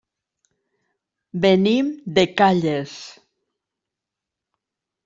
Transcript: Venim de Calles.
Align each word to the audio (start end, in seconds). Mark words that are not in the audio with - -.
Venim 1.43 1.85
de 2.17 2.25
Calles. 2.41 2.97